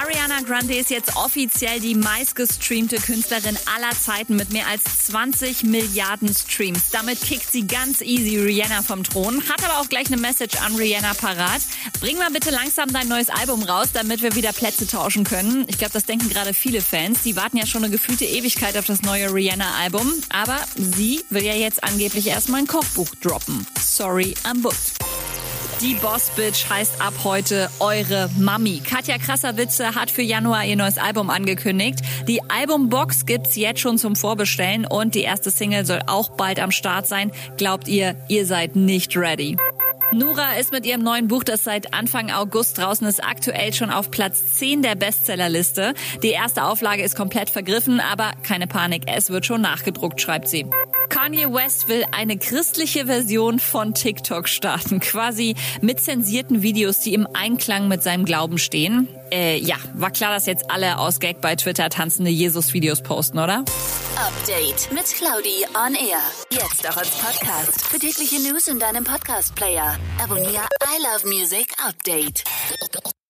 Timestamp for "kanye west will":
51.22-52.04